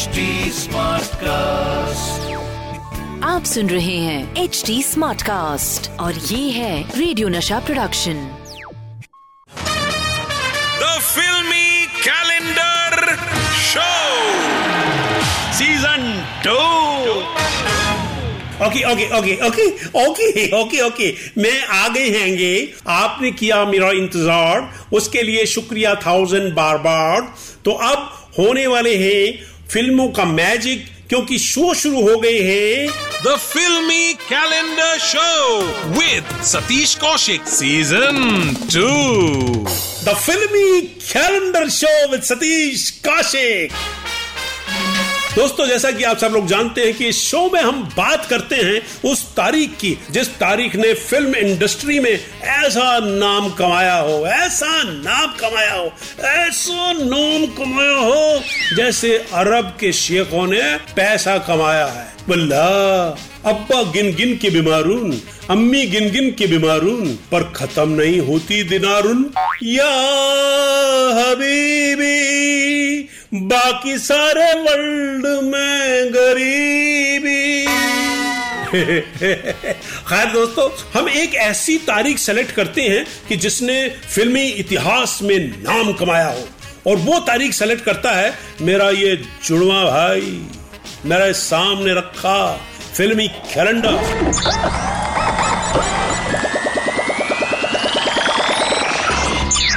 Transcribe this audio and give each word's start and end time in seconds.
HD 0.00 0.22
cast 1.22 2.28
आप 3.24 3.44
सुन 3.44 3.70
रहे 3.70 3.96
हैं 3.96 4.42
एच 4.42 4.62
डी 4.66 4.82
स्मार्ट 4.82 5.22
कास्ट 5.22 5.90
और 6.00 6.14
ये 6.14 6.50
है 6.50 6.98
radio 6.98 7.28
Nasha 7.28 7.58
production 7.60 8.20
the 10.82 10.92
filmi 11.08 11.86
calendar 12.06 13.14
show 13.64 13.88
season 15.58 16.06
two 16.46 16.56
okay 18.66 18.82
okay 18.92 19.08
okay 19.18 19.36
okay 19.48 19.68
okay 20.06 20.48
okay 20.60 20.80
okay 20.86 21.10
मैं 21.42 21.60
आ 21.66 21.88
गए 21.88 22.08
हैंगे। 22.18 22.54
आपने 22.94 23.30
किया 23.32 23.64
मेरा 23.64 23.90
इंतज़ार। 24.00 24.68
उसके 24.96 25.22
लिए 25.22 25.46
शुक्रिया 25.54 25.94
थाउज़ेंड 26.06 26.52
बार 26.54 26.78
बार 26.88 27.32
तो 27.64 27.70
अब 27.92 28.10
होने 28.38 28.66
वाले 28.66 28.94
हैं 28.96 29.48
फ़िल्मों 29.72 30.08
का 30.16 30.24
मैजिक 30.24 30.86
क्योंकि 31.08 31.38
शो 31.38 31.72
शुरू 31.74 32.00
हो 32.08 32.16
गए 32.20 32.40
हैं 32.40 32.88
the 33.24 33.36
filmi 33.38 34.12
calendar 34.28 34.98
show 34.98 35.60
with 35.98 36.42
Satish 36.46 36.94
Kaushik 37.00 37.48
season 37.48 38.54
two 38.74 38.88
the 40.04 40.14
filmi 40.26 40.80
calendar 41.12 41.68
show 41.78 41.94
with 42.10 42.22
Satish 42.32 42.90
Kaushik 43.06 43.72
दोस्तों, 45.36 45.66
जैसा 45.66 45.90
कि 45.90 46.04
आप 46.04 46.18
सब 46.18 46.32
लोग 46.32 46.46
जानते 46.46 46.80
हैं 46.80 46.94
कि 46.94 47.06
इस 47.08 47.18
शो 47.22 47.38
में 47.52 47.60
हम 47.60 47.82
बात 47.96 48.26
करते 48.26 48.56
हैं 48.56 49.10
उस 49.10 49.22
तारीख 49.34 49.70
की, 49.70 49.96
जिस 50.10 50.28
तारीख 50.28 50.74
ने 50.76 50.92
फ़िल्म 50.94 51.34
इंडस्ट्री 51.34 52.00
में 52.00 52.10
ऐसा 52.10 52.98
नाम 52.98 53.48
कमाया 53.50 53.94
हो, 53.94 54.26
ऐसा 54.26 54.82
नाम 54.82 55.32
कमाया 55.40 55.74
हो, 55.74 55.86
ऐसा 56.24 56.92
नाम 56.92 57.46
कमाया 57.46 57.96
हो, 57.96 58.40
जैसे 58.76 59.16
अरब 59.32 59.76
के 59.80 59.92
शेखों 59.92 60.46
ने 60.46 60.76
पैसा 60.96 61.38
कमाया 61.38 61.86
है। 61.86 62.08
बल्ला 62.28 62.66
अब्बा 63.46 63.82
गिन 63.82 64.14
गिन 64.14 64.36
के 64.36 64.50
बीमारून, 64.50 65.20
अम्मी 65.50 65.86
गिन 65.86 66.10
गिन 66.10 66.30
के 66.30 66.46
बीमारून, 66.46 67.06
पर 67.32 67.52
खत्म 67.56 67.88
नहीं 67.88 68.20
होती 68.20 68.62
दिनारुन 68.62 69.30
या 69.62 69.90
हबीबी। 71.20 72.19
बाकी 73.32 73.96
सारे 73.98 74.44
वर्ल्ड 74.60 75.26
में 75.44 76.12
गरीबी। 76.14 77.66
खैर 80.08 80.30
दोस्तों, 80.32 80.68
हम 80.94 81.08
एक 81.08 81.34
ऐसी 81.34 81.76
तारीख 81.78 82.18
सेलेक्ट 82.18 82.50
करते 82.50 82.82
हैं 82.82 83.04
कि 83.28 83.36
जिसने 83.36 83.76
फिल्मी 84.14 84.42
इतिहास 84.42 85.18
में 85.22 85.38
नाम 85.62 85.92
कमाया 85.92 86.26
हो। 86.26 86.48
और 86.86 86.96
वो 86.96 87.18
तारीख 87.20 87.52
सेलेक्ट 87.52 87.84
करता 87.84 88.12
है 88.12 88.32
मेरा 88.60 88.88
ये 88.90 89.14
जुड़वा 89.44 89.84
भाई, 89.84 90.40
मेरे 91.06 91.32
सामने 91.32 91.94
रखा 91.94 92.66
फिल्मी 92.94 93.28
कैलेंडर। 93.54 93.92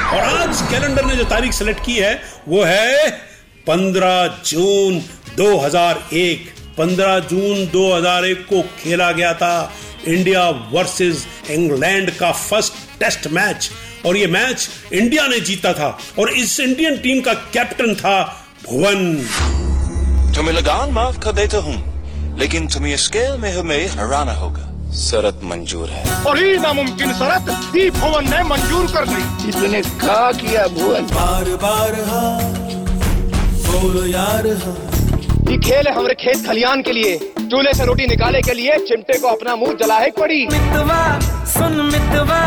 और 0.07 0.23
आज 0.23 0.61
कैलेंडर 0.71 1.05
ने 1.05 1.15
जो 1.15 1.23
तारीख 1.25 1.53
सेलेक्ट 1.53 1.85
की 1.85 1.95
है, 1.95 2.21
वो 2.47 2.63
है 2.63 3.31
15 3.67 4.27
जून 4.45 4.99
2001 5.37 6.49
15 6.77 7.19
जून 7.29 7.65
2001 7.67 8.41
को 8.49 8.61
खेला 8.79 9.11
गया 9.11 9.33
था 9.33 9.71
इंडिया 10.07 10.49
वर्सेस 10.71 11.25
इंग्लैंड 11.49 12.11
का 12.11 12.31
फ़र्स्ट 12.31 12.73
टेस्ट 12.99 13.27
मैच। 13.27 13.69
और 14.05 14.17
ये 14.17 14.27
मैच 14.27 14.67
इंडिया 14.93 15.27
ने 15.27 15.39
जीता 15.39 15.73
था 15.73 15.97
और 16.19 16.29
इस 16.29 16.59
इंडियन 16.59 16.97
टीम 16.97 17.21
का 17.21 17.33
कैप्टन 17.53 17.93
था 17.95 18.21
भुवन। 18.65 19.15
तुम्हें 20.35 20.53
लगान 20.53 20.91
माफ़ 20.91 21.19
कर 21.19 21.31
देता 21.31 21.57
हूँ 21.57 22.37
लेकिन 22.39 22.67
तुम्हें 22.67 22.97
स्केल 22.97 23.37
में 23.37 23.51
हमें 23.51 23.87
हराना 23.87 24.33
होगा। 24.33 24.69
शरत 24.99 25.39
मंजूर 25.43 25.89
है। 25.89 26.23
और 26.23 26.43
ये 26.43 26.57
नामुमकिन 26.57 27.13
शरत 27.13 27.45
ही 27.75 27.89
भवन 27.91 28.29
ने 28.29 28.43
मंजूर 28.43 28.91
कर 28.91 29.05
दी 29.05 29.49
इसने 29.49 29.81
कहा 29.81 30.31
किया 30.33 30.67
भुवन। 30.67 31.05
बार 31.15 31.55
बार 31.63 31.99
हाँ 32.09 32.82
बोलो 33.73 34.05
यार। 34.05 34.47
हाँ 34.63 34.75
ये 35.51 35.57
खेल 35.67 35.87
है 35.87 35.93
हमारे 35.95 36.13
खेत 36.23 36.45
खलियान 36.45 36.81
के 36.81 36.91
लिए। 36.93 37.17
चूल्हे 37.39 37.73
से 37.77 37.85
रोटी 37.85 38.05
निकाले 38.07 38.41
के 38.41 38.53
लिए 38.53 38.77
चिमटे 38.87 39.17
को 39.19 39.27
अपना 39.27 39.55
मुँह 39.55 39.73
जला 39.81 39.97
है 39.99 40.09
पड़ी। 40.19 40.41
मितवा 40.51 41.01
सुन 41.53 41.73
मितवा 41.91 42.41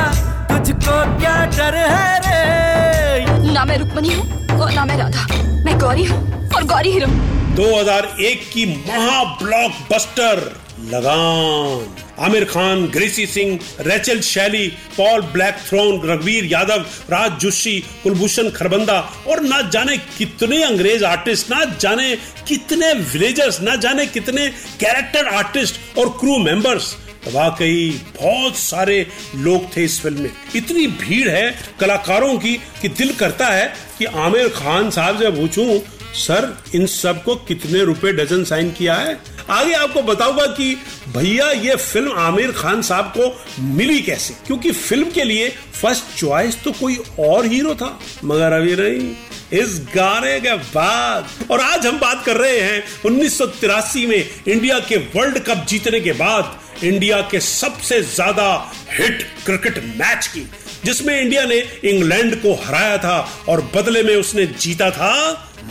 तुझको 0.51 0.97
क्या 1.21 1.35
डर 1.57 1.75
है 1.77 2.19
रे? 2.27 3.53
ना 3.53 3.65
मैं 3.65 3.79
रुक्मणी 3.79 4.13
हूँ 4.15 4.59
और 4.61 4.73
ना 4.75 4.85
मैं 4.85 4.97
राधा। 4.99 5.27
मैं 5.65 5.79
गौरी 5.81 6.05
हूँ 6.05 6.19
और 6.57 6.65
गौरी 6.73 6.91
ही 6.93 6.99
रहूँ 7.01 7.55
2001 7.57 8.49
की 8.53 8.65
महा 8.89 9.23
blockbuster 9.43 10.41
Lagaan. 10.87 12.05
Aamir 12.25 12.45
Khan, 12.45 12.87
Gracy 12.87 13.27
Singh, 13.27 13.59
Rachel 13.81 14.21
Shelley, 14.21 14.67
Paul 14.97 15.23
Blackthorne, 15.67 16.01
Raghubir 16.05 16.45
Yadav, 16.45 16.85
Raj 17.11 17.39
Joshi, 17.41 17.79
Kulbhushan 18.03 18.51
Kharbanda 18.51 18.99
और 19.29 19.41
ना 19.43 19.61
जाने 19.71 19.97
कितने 20.19 20.63
अंग्रेज़ 20.63 21.05
आर्टिस्ट, 21.05 21.51
ना 21.51 21.65
जाने 21.81 22.15
कितने 22.49 22.93
विलेजर्स 23.13 23.61
ना 23.61 23.75
जाने 23.77 24.07
कितने 24.07 24.49
कैरेक्टर 24.81 25.27
आर्टिस्ट 25.27 25.99
और 25.99 26.09
क्रू 26.21 26.39
मेंबर्स 26.39 26.97
वाकई 27.27 27.89
बहुत 28.21 28.57
सारे 28.57 29.07
लोग 29.37 29.65
थे 29.77 29.85
इस 29.85 30.01
फ़िल्म 30.01 30.23
में। 30.23 30.31
इतनी 30.57 30.87
भीड़ 30.87 31.29
है 31.29 31.55
कलाकारों 31.81 32.37
की 32.39 32.55
कि 32.83 32.89
दिल 32.91 33.13
करता 33.15 33.47
है 33.47 33.67
कि 33.99 34.05
आमिर 34.05 34.49
खान 34.49 34.91
साहब 34.91 35.19
से 35.19 35.31
पूछूँ 35.31 35.79
सर, 36.17 36.57
इन 36.75 36.87
सबको 36.87 37.35
कितने 37.37 37.83
रुपए 37.85 38.13
डजन 38.13 38.45
साइन 38.45 38.71
किया 38.71 38.95
है? 38.95 39.19
आगे 39.51 39.73
आपको 39.73 40.03
बताऊँगा 40.03 40.47
कि 40.47 40.75
भैया, 41.09 41.51
ये 41.51 41.77
फ़िल्म 41.77 42.13
आमिर 42.13 42.53
खान 42.53 42.83
साहब 42.83 43.13
को 43.17 43.45
मिली 43.63 44.01
कैसे? 44.01 44.35
क्योंकि 44.47 44.73
फ़िल्म 44.73 45.11
के 45.11 45.25
लिए 45.25 45.49
फ़र्स्ट 45.75 46.19
चॉइस 46.19 46.63
तो 46.65 46.73
कोई 46.73 46.99
और 47.19 47.47
हीरो 47.47 47.75
था। 47.75 47.99
मगर 48.25 48.53
अभी 48.53 48.77
नहीं, 48.77 49.15
इस 49.53 49.81
गाने 49.97 50.41
के 50.41 50.55
बाद। 50.55 51.51
और 51.51 51.61
आज 51.61 51.87
हम 51.87 51.99
बात 51.99 52.25
कर 52.25 52.37
रहे 52.37 52.61
हैं 52.61 52.83
1983 53.05 54.07
में 54.07 54.31
इंडिया 54.49 54.79
के 54.79 54.97
वर्ल्ड 54.97 55.39
कप 55.39 55.67
जीतने 55.69 56.01
के 56.01 56.13
बाद, 56.13 56.59
इंडिया 56.85 57.21
के 57.21 57.41
सबसे 57.41 58.01
ज़्यादा 58.03 58.73
हिट 58.91 59.23
क्रिकेट 59.45 59.79
मैच 59.99 60.27
की। 60.27 60.47
जिसमें 60.87 61.21
इंडिया 61.21 61.45
ने 61.45 61.57
इंग्लैंड 61.85 62.35
को 62.43 62.53
हराया 62.65 62.99
था 62.99 63.17
और 63.49 63.61
बदले 63.75 64.03
में 64.03 64.15
उसने 64.17 64.47
जीता 64.47 64.91
था 64.91 65.13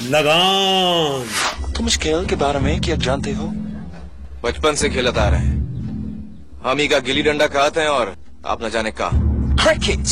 लगान। 0.10 1.72
तुम 1.74 1.88
इस 1.88 1.98
खेल 1.98 2.26
के 2.26 2.36
बारे 2.36 2.60
में 2.60 2.82
क्या 2.82 2.96
जानते 2.96 3.32
हो? 3.32 3.48
बचपन 4.44 4.76
से 4.76 4.90
खेलत 4.90 5.18
आ 5.18 5.28
रहे 5.30 5.40
हैं। 5.40 6.60
हम 6.64 6.80
ही 6.80 6.88
का 6.88 7.00
गिल्ली 7.00 7.24
डंडा 7.24 7.48
कहते 7.48 7.82
हैं 7.82 7.88
और 7.88 8.16
आप 8.48 8.64
न 8.64 8.70
जाने 8.70 8.92
का 8.92 9.10
क्रिकेट 9.64 10.04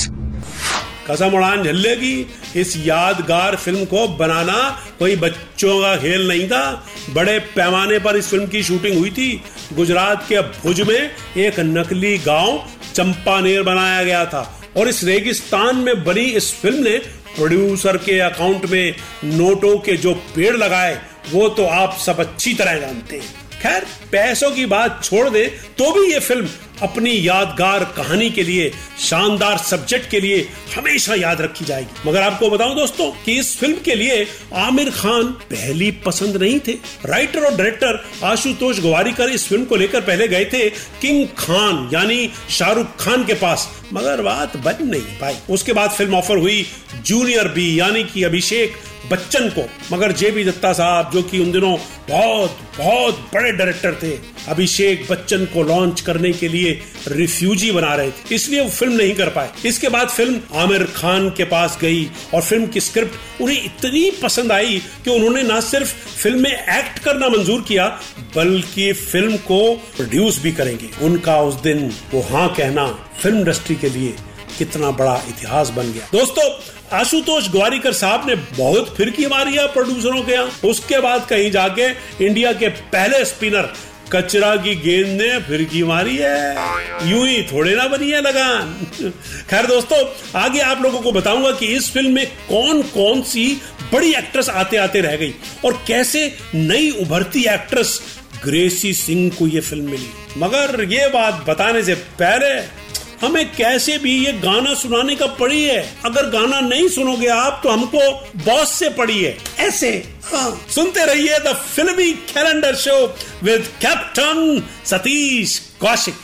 कसम 1.09 1.36
उड़ान 1.36 1.63
झल्लेगी 1.63 2.16
इस 2.56 2.75
यादगार 2.78 3.56
फ़िल्म 3.56 3.86
को 3.86 4.08
बनाना 4.18 4.58
कोई 5.00 5.16
बच्चों 5.16 5.80
का 5.81 5.96
खेल 5.97 6.28
नहीं 6.28 6.47
था। 6.47 6.63
बड़े 7.09 7.40
पैमाने 7.56 8.00
पर 8.00 8.18
इस 8.18 8.30
फ़िल्म 8.30 8.47
की 8.47 8.63
शूटिंग 8.63 8.97
हुई 8.97 9.09
थी। 9.12 9.31
गुजरात 9.74 10.25
के 10.30 10.42
भुज 10.42 10.81
में 10.81 11.12
एक 11.38 11.59
नकली 11.59 12.18
गाँव 12.18 12.66
चंपानेर 12.96 13.63
बनाया 13.63 14.03
गया 14.03 14.25
था। 14.25 14.59
और 14.78 14.88
इस 14.88 15.03
रेगिस्तान 15.03 15.75
में 15.75 16.03
बनी 16.03 16.22
इस 16.22 16.53
फ़िल्म 16.53 16.84
ने 16.84 16.97
प्रोड्यूसर 17.35 17.97
के 17.97 18.19
अकाउंट 18.19 18.66
में 18.66 18.95
नोटों 19.23 19.78
के 19.78 19.97
जो 19.97 20.13
पेड़ 20.13 20.56
लगाए, 20.57 21.01
वो 21.31 21.50
तो 21.50 21.66
आप 21.66 21.97
सब 21.97 22.19
अच्छी 22.19 22.53
तरह 22.53 22.79
जानते 22.79 23.16
हैं। 23.16 23.43
खैर, 23.63 23.85
पैसों 24.12 24.50
की 24.51 24.66
बात 24.66 25.00
छोड़ 25.03 25.29
दे 25.29 25.46
तो 25.78 25.91
भी 25.94 26.12
ये 26.12 26.19
फ़िल्म 26.19 26.47
अपनी 26.81 27.12
यादगार 27.28 27.84
कहानी 27.97 28.29
के 28.29 28.44
लिए, 28.44 28.72
शानदार 29.00 29.57
सब्जेक्ट 29.59 30.09
के 30.12 30.19
लिए 30.19 30.41
हमेशा 30.75 31.16
याद 31.16 31.41
रखी 31.41 31.66
जाएगी। 31.66 32.09
मगर 32.09 32.22
आपको 32.22 32.50
बताऊँ 32.50 32.75
दोस्तों 32.75 33.09
कि 33.25 33.38
इस 33.40 33.56
फ़िल्म 33.57 33.78
के 33.85 33.96
लिए 33.96 34.25
आमिर 34.57 34.90
खान 34.91 35.27
पहली 35.51 35.89
पसंद 36.06 36.38
नहीं 36.38 36.60
थे। 36.60 36.74
राइटर 37.06 37.45
और 37.45 37.56
डायरेक्टर 37.56 38.04
आशुतोष 38.24 38.80
गवारीकर 38.80 39.30
इस 39.30 39.48
फ़िल्म 39.50 39.65
को 39.65 39.75
लेकर 39.75 40.01
पहले 40.01 40.27
गए 40.27 40.45
थे 40.45 40.69
किंग 41.01 41.25
खान 41.38 41.89
यानी 41.94 42.30
शाहरुख 42.50 42.95
खान 43.00 43.25
के 43.25 43.33
पास। 43.36 43.69
मगर 43.94 44.21
बात 44.21 44.57
बन 44.57 44.88
नहीं 44.88 45.19
पाई। 45.19 45.38
उसके 45.50 45.74
बाद 45.74 45.92
फ़िल्म 45.92 46.15
ऑफ़र 46.15 46.38
हुई 46.38 46.65
जूनियर 47.06 47.48
बी 47.50 47.80
यानी 47.80 48.04
कि 48.04 48.24
अभिषेक। 48.24 48.75
बच्चन 49.11 49.50
को, 49.50 49.63
मगर 49.91 50.11
जे 50.11 50.29
बी 50.31 50.44
दत्ता 50.44 50.71
साहब, 50.73 51.09
जो 51.13 51.21
कि 51.23 51.39
उन 51.39 51.51
दिनों 51.51 51.75
बहुत 52.09 52.57
बहुत 52.77 53.19
बड़े 53.33 53.51
डायरेक्टर 53.51 53.95
थे, 54.03 54.11
अभिषेक 54.47 55.05
बच्चन 55.09 55.45
को 55.45 55.63
लॉन्च 55.63 56.01
करने 56.01 56.31
के 56.33 56.47
लिए 56.47 56.71
रिफ्यूजी 57.07 57.71
बना 57.71 57.94
रहे 57.95 58.11
थे। 58.11 58.35
इसलिए 58.35 58.61
वो 58.61 58.69
फ़िल्म 58.69 58.94
नहीं 58.94 59.13
कर 59.15 59.29
पाए। 59.29 59.51
इसके 59.65 59.89
बाद 59.89 60.09
फ़िल्म 60.09 60.39
आमिर 60.55 60.83
खान 60.95 61.29
के 61.29 61.44
पास 61.45 61.77
गई, 61.81 62.09
और 62.33 62.41
फ़िल्म 62.41 62.67
की 62.67 62.79
स्क्रिप्ट 62.79 63.41
उन्हें 63.41 63.63
इतनी 63.63 64.09
पसंद 64.23 64.51
आई 64.51 64.81
कि 65.05 65.09
उन्होंने 65.11 65.44
ना 65.44 65.59
सिर्फ़ 65.61 65.94
फ़िल्म 66.17 66.41
में 66.44 66.51
एक्ट 66.51 67.00
करना 67.00 67.29
मंजूर 67.29 67.61
किया, 67.61 67.88
बल्कि 68.35 68.91
फ़िल्म 68.94 69.38
को 69.38 69.73
प्रोड्यूस 69.95 70.41
भी 70.44 70.51
करेंगे। 70.51 70.89
उनका 71.05 71.41
उस 71.41 71.61
दिन 71.61 71.89
वो 72.13 72.21
हाँ 72.29 72.53
कहना 72.53 72.88
फ़िल्म 73.21 73.38
इंडस्ट्री 73.38 73.75
के 73.75 73.89
लिए 73.89 74.15
कितना 74.57 74.89
बड़ा 74.91 75.15
इतिहास 75.29 75.69
बन 75.69 75.91
गया। 75.94 76.07
दोस्तों 76.11 76.50
आशुतोष 76.94 77.48
ग्वारीकर 77.51 77.94
साहब 77.94 78.28
ने 78.30 78.36
बहुत 78.36 78.94
फिरकी 78.98 79.25
मारी 79.28 79.56
है 79.56 79.68
प्रोड्यूसरों 79.68 80.22
के 80.22 80.31
यहाँ। 80.31 80.51
उसके 80.66 81.00
बाद 81.00 81.25
कहीं 81.30 81.50
जाके 81.51 81.88
इंडिया 82.25 82.51
के 82.54 82.68
पहले 82.94 83.24
स्पिनर 83.25 83.74
कचरा 84.12 84.56
की 84.56 84.75
गेंद 84.75 85.22
ने 85.22 85.40
फिरकी 85.40 85.84
मारी 85.84 86.16
है। 86.18 87.10
यूँ 87.10 87.28
ही 87.28 87.42
थोड़े 87.44 87.75
ना 87.75 87.88
बनी 87.88 88.10
है 88.12 88.22
लगान। 88.22 88.74
खैर 89.50 89.66
दोस्तों, 89.66 89.98
आगे 90.42 90.60
आप 90.60 90.81
लोगों 90.81 91.01
को 91.01 91.12
बताऊँगा 91.12 91.51
कि 91.51 91.66
इस 91.66 91.92
फ़िल्म 91.92 92.13
में 92.13 92.25
कौन 92.50 92.81
कौन 92.81 93.22
सी 93.22 93.46
बड़ी 93.94 94.13
एक्ट्रेस 94.13 94.50
आते 94.50 94.78
आते 94.78 95.01
रह 95.01 95.16
गई 95.16 95.34
और 95.66 95.84
कैसे 95.88 96.25
नई 96.56 96.89
उभरती 97.01 97.46
एक्ट्रेस 97.46 98.00
ग्रेसी 98.44 98.94
सिंह 98.94 99.30
को 99.39 99.48
यह 99.48 99.62
फ़िल्म 99.62 99.89
मिली। 99.92 100.10
मगर 100.38 100.84
ये 100.84 101.07
बात 101.07 101.46
बताने 101.50 101.84
से 101.84 101.96
पहले 102.22 102.82
हमें 103.24 103.46
कैसे 103.56 103.98
भी 103.98 104.14
ये 104.25 104.31
गाना 104.34 104.74
सुनाने 104.74 105.16
का 105.16 105.28
पड़ी 105.40 105.64
है। 105.64 105.80
अगर 106.06 106.30
गाना 106.30 106.60
नहीं 106.60 106.88
सुनोगे 106.90 107.28
आप 107.28 107.60
तो 107.64 107.70
हमको 107.70 108.12
बॉस 108.46 108.72
से 108.72 108.90
पड़ी 108.90 109.24
है 109.24 109.38
ऐसे 109.60 109.92
हाँ। 110.25 110.66
सुनते 110.70 111.06
रहिए 111.06 111.40
the 111.40 111.54
filmi 111.75 112.12
calendar 112.34 112.75
show 112.75 112.96
with 113.44 113.68
captain 113.81 114.64
Satish 114.86 115.60
Kaushik. 115.81 116.16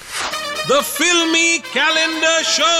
The 0.71 0.81
filmi 0.81 1.57
calendar 1.73 2.43
show 2.43 2.75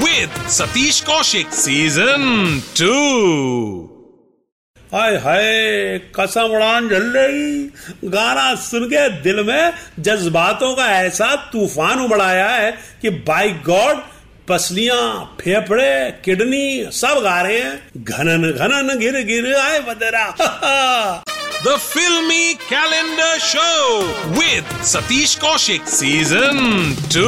with 0.00 0.48
Satish 0.50 1.00
Kaushik, 1.00 1.52
season 1.54 2.62
2. 2.76 3.89
हाय 4.94 5.16
हाय, 5.16 5.42
कसम 5.98 6.40
उड़ान 6.40 6.88
झल 6.88 7.02
रही। 7.02 7.62
गाना 8.04 8.54
सुन 8.54 8.84
के 8.84 9.08
दिल 9.08 9.44
में 9.44 9.72
जज्बातों 10.00 10.74
का 10.74 10.86
ऐसा 10.86 11.36
तूफ़ान 11.52 12.00
उबड़ाया 12.00 12.48
है 12.48 12.72
कि 13.02 13.10
बाई 13.10 13.48
गॉड 13.48 13.96
पसलिया, 14.48 15.24
फेफड़े, 15.40 16.10
किडनी 16.24 16.90
सब 16.92 17.20
गा 17.22 17.40
रहे 17.42 17.60
हैं। 17.60 17.90
घनन 17.96 18.50
घनन 18.50 18.98
गिर 18.98 19.24
गिर 19.24 19.54
आए 19.54 19.80
बदरा। 19.80 21.24
The 21.62 21.76
Filmy 21.76 22.54
Calendar 22.54 23.38
Show 23.38 24.00
with 24.32 24.64
Satish 24.80 25.36
Kaushik, 25.38 25.86
Season 25.86 26.56
2. 27.12 27.24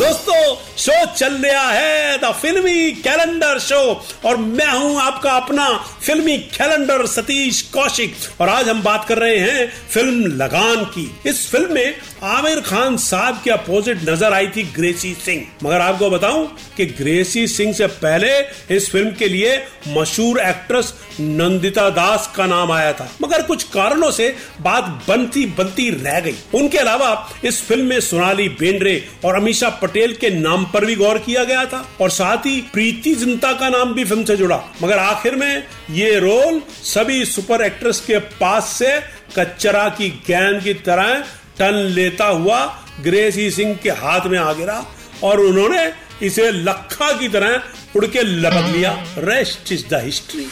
दोस्तों 0.00 0.44
शो 0.80 0.94
चल 1.14 1.34
रहा 1.42 1.70
है 1.70 2.18
द 2.18 2.32
फिल्मी 2.40 2.92
कैलेंडर 3.04 3.58
शो 3.60 3.80
और 4.28 4.36
मैं 4.36 4.68
हूँ 4.68 5.00
आपका 5.00 5.32
अपना 5.32 5.66
फिल्मी 6.02 6.36
कैलेंडर 6.56 7.04
सतीश 7.06 7.60
कौशिक 7.74 8.14
और 8.40 8.48
आज 8.48 8.68
हम 8.68 8.82
बात 8.82 9.04
कर 9.08 9.18
रहे 9.18 9.36
हैं 9.38 9.66
फ़िल्म 9.90 10.32
लगान 10.36 10.84
की। 10.94 11.04
इस 11.26 11.46
फ़िल्म 11.50 11.74
में 11.74 11.94
आमिर 12.30 12.60
खान 12.60 12.96
साहब 12.96 13.40
के 13.44 13.50
अपोजिट 13.50 14.08
नज़र 14.08 14.32
आई 14.32 14.48
थी 14.56 14.62
ग्रेसी 14.76 15.12
सिंह 15.24 15.44
मगर 15.62 15.80
आपको 15.80 16.10
बताऊँ 16.10 16.46
कि 16.76 16.86
ग्रेसी 17.02 17.46
सिंह 17.48 17.72
से 17.74 17.86
पहले 18.00 18.32
इस 18.76 18.90
फ़िल्म 18.92 19.10
के 19.18 19.28
लिए 19.28 19.56
मशहूर 19.98 20.40
एक्ट्रेस 20.48 20.92
नंदिता 21.20 21.88
दास 21.90 22.32
का 22.36 22.46
नाम 22.46 22.72
आया 22.72 22.92
था। 22.92 23.08
मगर 23.22 23.42
कुछ 23.50 23.62
कारणों 23.70 24.10
से 24.10 24.28
बात 24.60 24.84
बनती 25.08 25.44
बनती 25.58 25.88
रह 25.92 26.18
गई। 26.20 26.34
उनके 26.54 26.78
अलावा 26.78 27.10
इस 27.44 27.62
फ़िल्म 27.66 27.86
में 27.86 28.00
सोनाली 28.00 28.48
बेंद्रे 28.60 28.94
और 29.24 29.36
अमीषा 29.36 29.68
पटेल 29.82 30.14
के 30.16 30.30
नाम 30.30 30.64
पर 30.72 30.84
भी 30.84 30.94
गौर 30.96 31.18
किया 31.20 31.44
गया 31.44 31.64
था 31.66 31.84
और 32.00 32.10
साथ 32.10 32.46
ही 32.46 32.60
प्रीति 32.72 33.14
जिंता 33.16 33.52
का 33.52 33.68
नाम 33.68 33.94
भी 33.94 34.04
फ़िल्म 34.04 34.24
से 34.24 34.36
जुड़ा। 34.36 34.62
मगर 34.82 34.98
आखिर 34.98 35.36
में 35.36 35.66
ये 35.90 36.18
रोल 36.20 36.60
सभी 36.84 37.24
सुपर 37.26 37.62
एक्ट्रेस 37.62 38.00
के 38.00 38.18
पास 38.38 38.68
से 38.78 38.98
कच्चरा 39.36 39.88
की 39.98 40.08
गेंद 40.26 40.62
की 40.62 40.74
तरह 40.86 41.14
टन 41.58 41.74
लेता 41.94 42.26
हुआ 42.26 42.64
ग्रेसी 43.02 43.50
सिंह 43.50 43.74
के 43.82 43.90
हाथ 43.98 44.26
में 44.26 44.38
आ 44.38 44.52
गिरा 44.52 44.84
और 45.24 45.40
उन्होंने 45.40 45.90
इसे 46.26 46.50
लखा 46.52 47.12
की 47.18 47.28
तरह 47.28 47.96
उड़ 47.96 48.06
के 48.06 48.22
लपक 48.22 48.72
लिया। 48.72 48.92
रेस्ट 49.18 49.72
इज़ 49.72 49.86
द 49.88 50.00
हिस्ट्री 50.04 50.46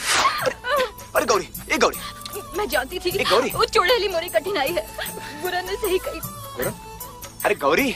अरे 1.15 1.25
गौरी 1.25 1.47
ए 1.73 1.77
गौरी 1.77 1.97
मैं 2.59 2.67
जानती 2.69 2.99
थी 2.99 3.11
गौरी। 3.23 3.49
वो 3.49 3.65
चुड़ैली 3.65 4.07
मोरी 4.07 4.29
कठिनाई 4.29 4.67
है। 4.67 4.85
बुरा 5.41 5.61
ने 5.61 5.75
सही 5.75 5.97
कही। 5.97 6.19
अरे 7.45 7.55
गौरी। 7.55 7.93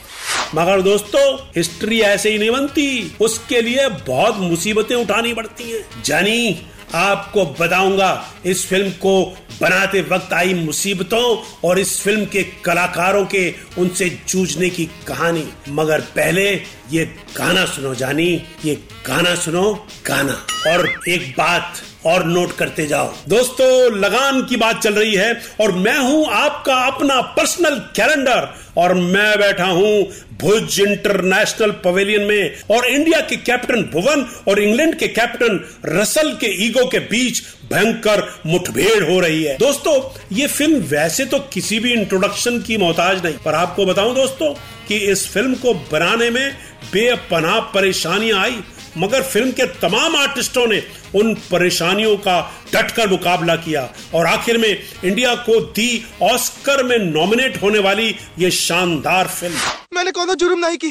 मगर 0.56 0.82
दोस्तों 0.82 1.24
हिस्ट्री 1.56 2.00
ऐसे 2.02 2.30
ही 2.32 2.38
नहीं 2.38 2.52
बनती। 2.52 3.16
उसके 3.22 3.62
लिए 3.62 3.88
बहुत 4.08 4.38
मुसीबतें 4.38 4.96
उठानी 4.96 5.34
पड़ती 5.34 5.72
हैं। 5.72 6.04
जानी 6.04 6.68
आपको 6.96 7.46
बताऊँगा 7.60 8.12
इस 8.46 8.68
फ़िल्म 8.68 8.90
को 9.04 9.14
बनाते 9.62 10.02
वक्त 10.02 10.34
आई 10.34 10.54
मुसीबतों 10.54 11.26
और 11.64 11.80
इस 11.80 12.00
फ़िल्म 12.02 12.26
के 12.26 12.44
कलाकारों 12.66 13.26
के 13.26 13.44
उनसे 13.78 14.10
जूझने 14.28 14.70
की 14.70 14.86
कहानी। 15.08 15.48
मगर 15.70 16.02
पहले 16.16 16.50
ये 16.92 17.06
गाना 17.38 17.66
सुनो 17.66 17.94
जानी। 17.96 18.32
ये 18.66 18.76
गाना 19.08 19.36
सुनो 19.36 19.74
गाना। 20.08 20.46
और 20.68 20.88
एक 21.10 21.34
बात 21.38 21.82
और 22.06 22.26
नोट 22.26 22.56
करते 22.58 22.86
जाओ। 22.88 23.14
दोस्तों, 23.30 24.00
लगान 24.00 24.42
की 24.46 24.58
बात 24.58 24.82
चल 24.84 24.94
रही 24.94 25.14
है 25.16 25.34
और 25.62 25.72
मैं 25.74 25.98
हूँ 26.00 26.26
आपका 26.34 26.76
अपना 26.86 27.22
पर्सनल 27.38 27.80
कैलेंडर 27.96 28.48
और 28.78 28.94
मैं 28.94 29.38
बैठा 29.40 29.66
हूँ 29.66 30.04
भुज 30.42 30.80
इंटरनेशनल 30.80 31.72
पवेलियन 31.84 32.22
में 32.22 32.76
और 32.76 32.86
इंडिया 32.86 33.20
के 33.22 33.36
कैप्टन 33.40 33.82
भुवन 33.94 34.26
और 34.48 34.60
इंग्लैंड 34.62 34.96
के 34.96 35.08
कैप्टन 35.10 35.60
रसल 35.86 36.32
के 36.34 36.48
ईगो 36.66 36.86
के 36.86 37.00
बीच 37.12 37.42
भयंकर 37.72 38.28
मुठभेड़ 38.46 39.04
हो 39.04 39.20
रही 39.20 39.44
है। 39.44 39.58
दोस्तों, 39.58 39.96
ये 40.32 40.48
फ़िल्म 40.48 40.80
वैसे 40.88 41.26
तो 41.26 41.40
किसी 41.54 41.80
भी 41.80 41.94
इंट्रोडक्शन 41.94 42.60
की 42.62 42.78
मोहताज 42.78 43.24
नहीं, 43.26 43.38
पर 43.46 43.56
आपको 43.56 43.86
बताऊँ 43.86 44.16
दोस्तों 44.16 44.54
कि 44.88 44.98
इस 45.12 45.28
फ़िल्म 45.34 45.56
को 45.56 45.74
बनाने 45.92 46.30
में 46.30 46.52
बेपनाह 46.94 47.60
परेशानियाँ 47.74 48.40
आई 48.40 48.60
मगर 48.98 49.22
फ़िल्म 49.24 49.52
के 49.52 49.66
तमाम 49.80 50.16
आर्टिस्टों 50.16 50.66
ने 50.68 50.82
उन 51.16 51.34
परेशानियों 51.52 52.16
का 52.18 52.40
डटकर 52.74 53.10
मुकाबला 53.10 53.56
किया 53.56 53.90
और 54.14 54.26
आखिर 54.26 54.58
में 54.58 54.70
इंडिया 54.70 55.34
को 55.36 55.60
दी 55.72 56.06
ऑस्कर 56.22 56.84
में 56.84 56.98
नॉमिनेट 56.98 57.62
होने 57.62 57.80
वाली 57.80 58.16
ये 58.40 58.52
शानदार 58.52 59.28
फ़िल्म। 59.28 59.56
मैंने 59.94 60.12
कौन 60.12 60.36
जुर्म 60.36 60.66
नहीं 60.66 60.78
की। 60.78 60.88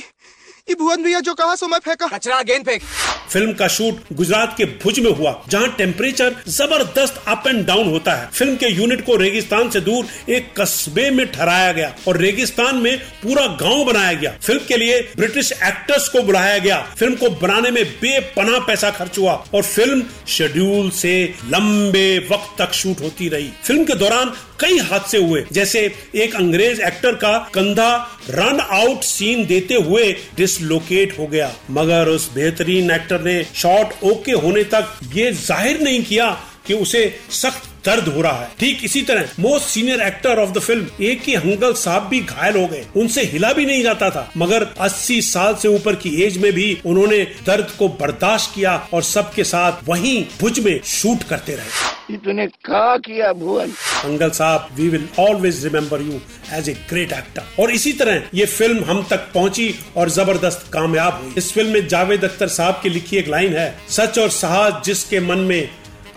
ये 0.69 0.75
भुवन 0.75 1.03
भैया 1.03 1.21
जो 1.21 1.35
कहा 1.35 1.55
सो 1.55 1.69
मैं 1.69 1.79
फेंका। 1.79 2.07
कचरा 2.09 2.43
गेंद 2.43 2.65
फेंक। 2.67 2.83
फ़िल्म 3.33 3.53
का 3.53 3.67
शूट 3.69 4.01
गुजरात 4.13 4.55
के 4.57 4.65
भुज 4.83 4.99
में 5.01 5.11
हुआ, 5.11 5.33
जहाँ 5.49 5.69
टेम्परेचर 5.79 6.35
ज़बरदस्त 6.49 7.23
अप 7.29 7.45
एंड 7.47 7.65
डाउन 7.67 7.89
होता 7.89 8.15
है। 8.15 8.29
फ़िल्म 8.31 8.57
के 8.57 8.69
यूनिट 8.69 9.05
को 9.07 9.17
रेगिस्तान 9.17 9.71
से 9.71 9.81
दूर 9.81 10.33
एक 10.33 10.53
कस्बे 10.61 11.09
में 11.11 11.27
ठहराया 11.33 11.73
गया 11.73 11.95
और 12.09 12.17
रेगिस्तान 12.17 12.77
में 12.77 12.97
पूरा 13.23 13.47
गाँव 13.63 13.85
बनाया 13.85 14.13
गया। 14.13 14.35
फ़िल्म 14.43 14.61
के 14.69 14.77
लिए 14.77 15.01
ब्रिटिश 15.17 15.53
एक्टर्स 15.55 16.09
को 16.09 16.23
बुलाया 16.23 16.59
गया। 16.59 16.81
फ़िल्म 16.99 17.15
को 17.15 17.31
बनाने 17.43 17.71
में 17.71 17.85
बेपना 17.97 18.59
पैसा 18.67 18.91
खर्च 18.93 19.19
हुआ 19.19 19.33
और 19.55 19.63
फ़िल्म 19.63 20.05
शेड्यूल 20.29 20.91
से 20.93 21.13
लंबे 21.51 22.07
वक्त 22.31 22.57
तक 22.59 22.73
शूट 22.75 23.01
होती 23.03 23.29
रही। 23.29 23.51
फ़िल्म 23.65 23.85
के 23.85 23.95
दौरान 23.95 24.33
कई 24.61 24.79
हादसे 24.81 25.19
हुए, 25.19 25.45
जैसे 25.53 25.81
एक 26.15 26.35
अंग्रेज़ 26.37 26.81
एक्टर 26.83 27.15
का 27.15 27.39
कंधा 27.55 27.91
रन 28.31 28.61
आउट 28.61 29.03
सीन 29.03 29.45
देते 29.47 29.75
हुए 29.77 30.05
डिसलोकेट 30.37 31.19
हो 31.19 31.27
गया। 31.27 31.51
मगर 31.71 32.09
उस 32.09 32.31
बेहतरीन 32.35 32.91
एक्टर 32.91 33.21
ने 33.23 33.43
शॉट 33.55 34.03
ओके 34.05 34.33
होने 34.45 34.65
तक 34.75 34.99
ये 35.15 35.31
ज़ाहिर 35.33 35.81
नहीं 35.81 36.03
किया। 36.05 36.31
कि 36.67 36.75
उसे 36.77 37.05
सख्त 37.33 37.69
दर्द 37.87 38.09
हो 38.09 38.21
रहा 38.23 38.41
है। 38.41 38.49
ठीक 38.59 38.85
इसी 38.85 39.01
तरह 39.03 39.29
most 39.41 39.67
senior 39.67 40.01
actor 40.03 40.39
of 40.39 40.51
the 40.51 40.59
film 40.61 41.05
A 41.05 41.15
K 41.25 41.33
Hangal 41.37 41.73
साहब 41.75 42.03
भी 42.09 42.21
घायल 42.21 42.57
हो 42.57 42.67
गए। 42.67 42.85
उनसे 42.97 43.23
हिला 43.25 43.53
भी 43.53 43.67
नहीं 43.67 43.83
जाता 43.83 44.11
था 44.11 44.29
मगर 44.37 44.67
80 44.81 45.21
साल 45.23 45.55
से 45.55 45.69
ऊपर 45.69 45.95
की 45.97 46.15
एज 46.25 46.37
में 46.39 46.53
भी 46.53 46.67
उन्होंने 46.87 47.19
दर्द 47.47 47.71
को 47.79 47.89
बर्दाश्त 48.01 48.55
किया 48.55 48.77
और 48.95 49.03
सबके 49.05 49.45
साथ 49.45 49.89
वहीं 49.89 50.23
भुज 50.41 50.61
में 50.67 50.79
शूट 50.91 51.23
करते 51.31 51.57
रहे। 51.57 52.17
तूने 52.17 52.47
कहा 52.47 52.97
किया 52.99 53.33
भुवन। 53.33 53.73
अंगल 54.05 54.31
साहब 54.31 54.69
we 54.77 54.89
will 54.89 55.09
always 55.19 55.63
remember 55.65 56.01
you 56.03 56.21
as 56.55 56.69
a 56.69 56.73
great 56.89 57.13
actor 57.13 57.63
और 57.63 57.71
इसी 57.71 57.93
तरह 57.93 58.23
ये 58.35 58.47
फ़िल्म 58.47 58.85
हम 58.85 59.03
तक 59.11 59.29
पहुँची 59.35 59.75
और 59.97 60.11
ज़बरदस्त 60.11 60.67
कामयाब 60.73 61.21
हुई। 61.23 61.35
इस 61.39 61.53
फ़िल्म 61.53 61.73
में 61.73 61.89
जावेद 61.89 62.25
अख्तर 62.25 62.49
साहब 62.51 62.81
की 62.83 62.89
लिखी 62.89 63.17
एक 63.17 63.29
लाइन 63.29 63.57
है 63.57 63.75
सच 63.91 64.19
और 64.19 64.31
साहस 64.33 64.85
जिसके 64.87 65.21
मन 65.21 65.39
में 65.45 65.69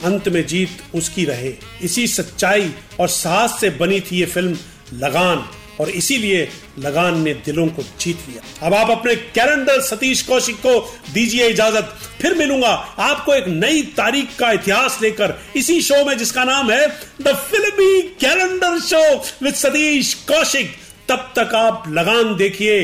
अंत 0.04 0.28
में 0.28 0.46
जीत 0.48 0.96
उसकी 0.96 1.26
रहे। 1.26 1.54
इसी 1.84 2.08
सच्चाई 2.08 2.72
और 3.00 3.08
साहस 3.10 3.60
से 3.60 3.70
बनी 3.78 4.00
थी 4.02 4.20
ये 4.20 4.26
फ़िल्म 4.26 4.58
लगान, 4.96 5.46
और 5.80 5.90
इसीलिए 5.90 6.48
लगान 6.80 7.22
ने 7.22 7.34
दिलों 7.36 7.68
को 7.68 7.84
जीत 8.02 8.18
लिया। 8.30 8.68
अब 8.68 8.74
आप 8.74 8.90
अपने 8.90 9.16
कैलेंडर 9.16 9.82
सतीश 9.82 10.22
कौशिक 10.22 10.56
को 10.58 10.80
दीजिए 11.14 11.48
इजाज़त। 11.48 11.96
फिर 12.22 12.34
मिलूँगा 12.34 12.70
आपको 13.00 13.34
एक 13.34 13.48
नई 13.48 13.82
तारीख 13.98 14.36
का 14.40 14.52
इतिहास 14.52 14.98
लेकर। 15.02 15.34
इसी 15.56 15.82
शो 15.82 16.04
में 16.06 16.18
जिसका 16.18 16.44
नाम 16.44 16.72
है 16.72 16.88
the 17.22 17.36
filmi 17.44 18.02
calendar 18.22 18.80
show 18.82 19.04
with 19.44 19.54
Satish 19.54 20.14
Kaushik. 20.28 20.72
तब 21.10 21.32
तक 21.36 21.56
आप 21.56 21.84
लगान 21.90 22.36
देखिए 22.36 22.78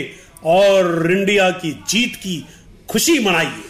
और 0.45 1.11
इंडिया 1.11 1.49
की 1.51 1.71
जीत 1.89 2.15
की 2.15 2.43
खुशी 2.89 3.19
मनाइए। 3.19 3.69